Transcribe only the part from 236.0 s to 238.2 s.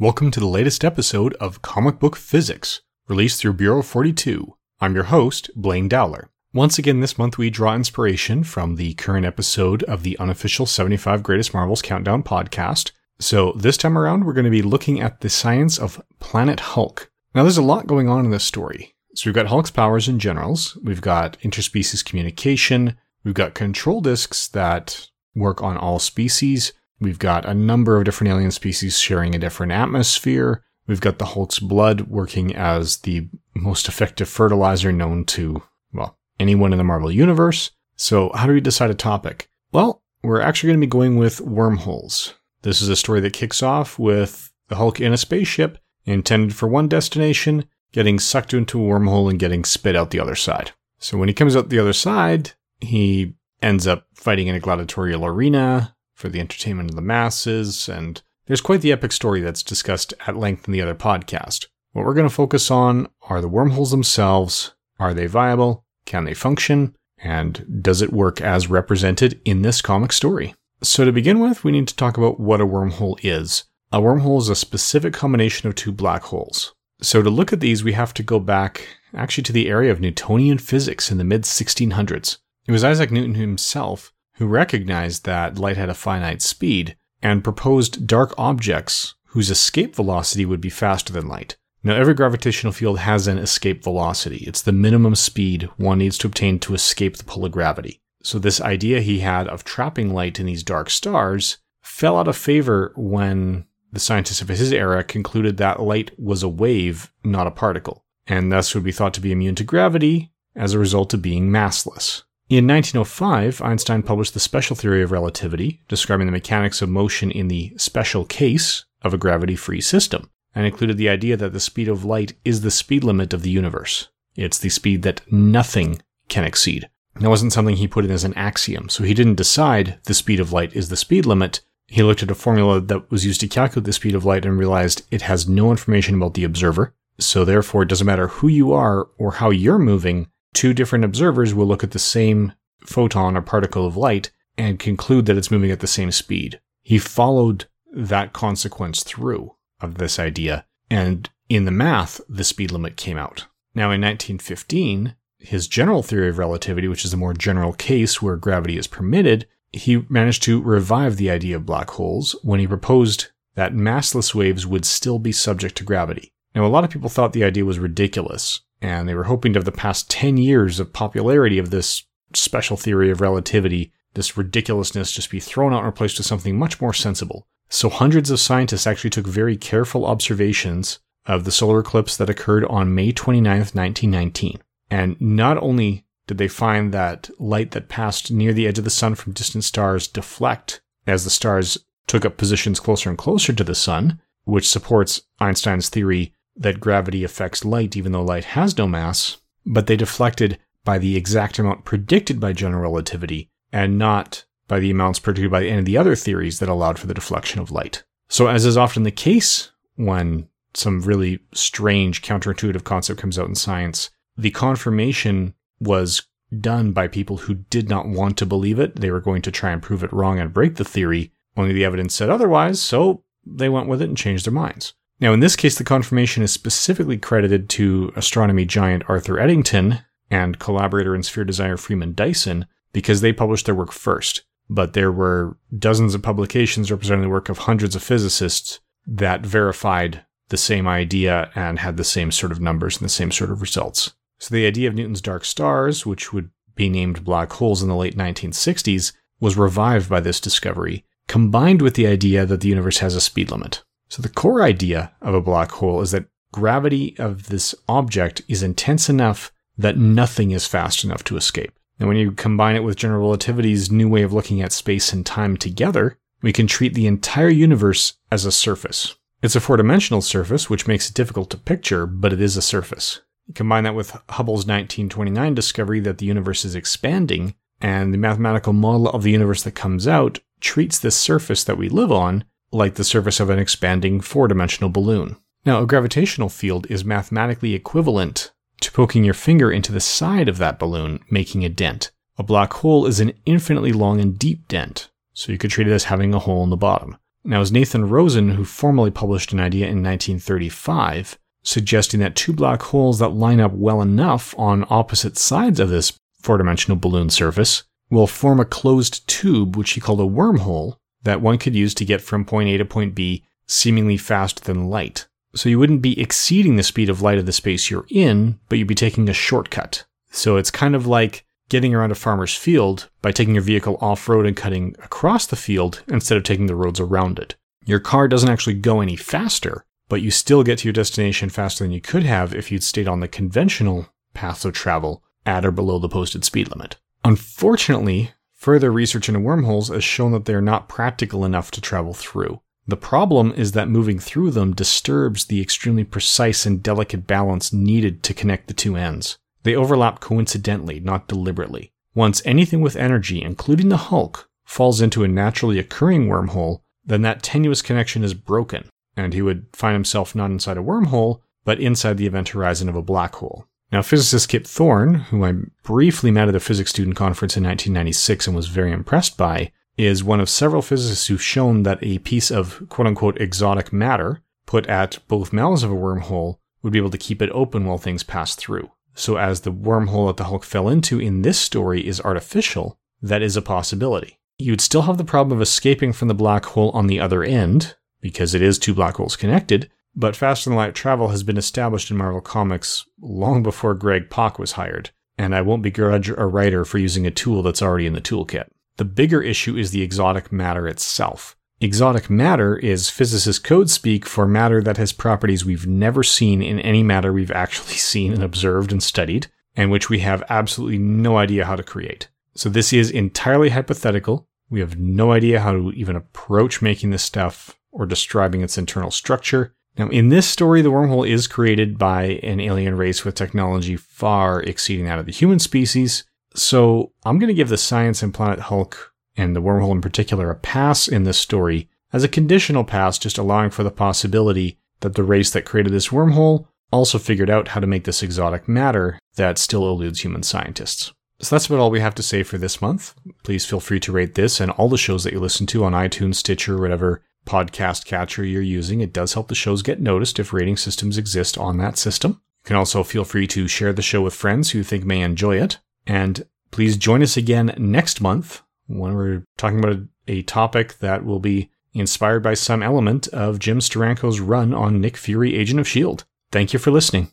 of publications representing the work of hundreds of